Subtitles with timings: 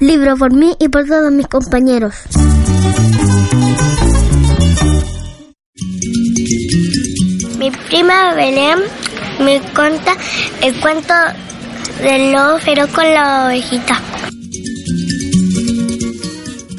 [0.00, 2.14] Libro por mí y por todos mis compañeros.
[7.58, 8.78] Mi prima Belén
[9.44, 10.16] me cuenta
[10.62, 11.12] el cuento
[12.00, 14.00] del lobo feroz con la ovejita.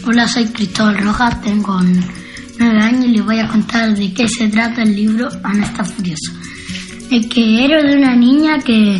[0.07, 1.79] Hola, soy Cristóbal Rojas, tengo
[2.57, 5.83] nueve años y les voy a contar de qué se trata el libro Ana está
[5.83, 6.31] furiosa.
[7.11, 8.99] El que era de una niña que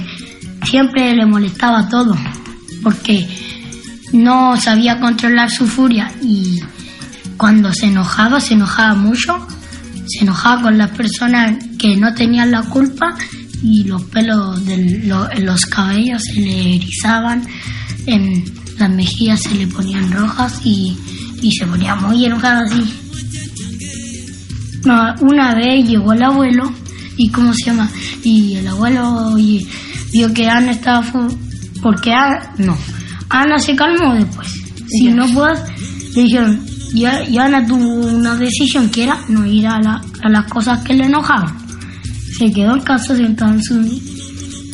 [0.64, 2.16] siempre le molestaba todo,
[2.84, 3.28] porque
[4.14, 6.60] no sabía controlar su furia y
[7.38, 9.48] cuando se enojaba, se enojaba mucho,
[10.08, 13.16] se enojaba con las personas que no tenían la culpa
[13.64, 15.04] y los pelos de
[15.42, 17.44] los cabellos se le erizaban,
[18.06, 18.44] en
[18.78, 20.98] las mejillas se le ponían rojas y,
[21.58, 22.84] se ponía muy enojada así.
[25.22, 26.72] Una vez llegó el abuelo
[27.18, 27.90] y ¿cómo se llama?
[28.24, 29.36] Y el abuelo
[30.12, 31.04] vio que Ana estaba...
[31.82, 32.78] Porque Ana, no,
[33.32, 34.48] Ana se calmó después.
[34.88, 35.56] Si no puede,
[36.16, 40.94] le dijeron, y, Ana tuvo una decisión que era no ir a, las cosas que
[40.94, 41.58] le enojaban.
[42.38, 44.02] Se quedó en casa sentado en su,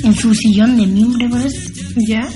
[0.03, 1.71] en su sillón de mimbre, parece.
[2.07, 2.27] Ya.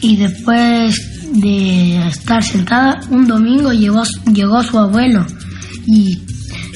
[0.00, 0.94] Y después
[1.32, 5.26] de estar sentada, un domingo llegó, llegó su abuelo.
[5.86, 6.18] Y,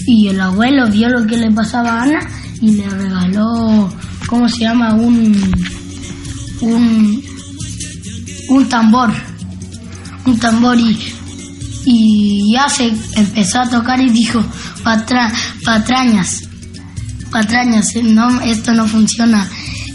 [0.07, 2.21] y el abuelo vio lo que le pasaba a Ana
[2.61, 3.93] y le regaló,
[4.27, 4.95] ¿cómo se llama?
[4.95, 5.37] Un,
[6.63, 7.24] un,
[8.55, 9.13] un tambor.
[10.27, 10.99] Un tambor y,
[11.85, 14.45] y ya se empezó a tocar y dijo,
[14.83, 15.33] Patra,
[15.65, 16.41] patrañas,
[17.31, 19.49] patrañas, no, esto no funciona.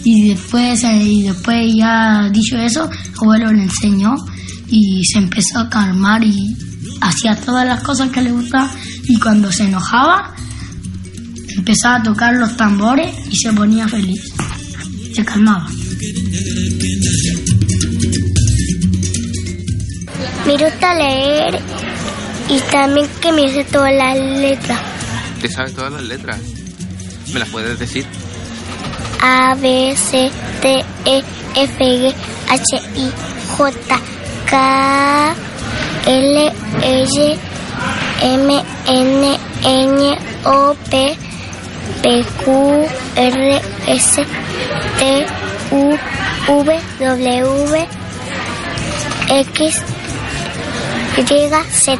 [0.03, 2.89] Y después, eh, y después ya dicho eso,
[3.21, 4.15] abuelo le enseñó
[4.67, 6.55] y se empezó a calmar y
[7.01, 8.71] hacía todas las cosas que le gustaban
[9.07, 10.33] y cuando se enojaba
[11.55, 14.21] empezaba a tocar los tambores y se ponía feliz,
[15.13, 15.67] se calmaba.
[20.49, 21.59] Me gusta leer
[22.49, 24.79] y también que me sé todas las letras.
[25.39, 26.39] ¿Te sabes todas las letras?
[27.31, 28.03] ¿Me las puedes decir?
[29.21, 30.31] A, B, C,
[30.63, 31.23] D, E,
[31.55, 32.15] F, G,
[32.49, 33.11] H, I,
[33.57, 33.99] J,
[34.49, 35.35] K,
[36.07, 37.39] L, L,
[38.23, 41.15] M, N, N, O, P,
[42.01, 42.87] P, Q,
[43.17, 44.25] R, S,
[44.97, 45.25] T,
[45.69, 45.95] U,
[46.47, 47.87] V, W,
[49.29, 49.83] X,
[51.71, 51.99] Z.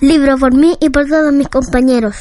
[0.00, 2.16] Libro por mí y por todos mis compañeros.